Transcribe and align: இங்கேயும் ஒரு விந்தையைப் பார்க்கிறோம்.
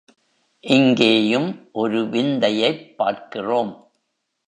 இங்கேயும் 0.59 1.69
ஒரு 1.71 2.09
விந்தையைப் 2.09 2.97
பார்க்கிறோம். 2.97 3.91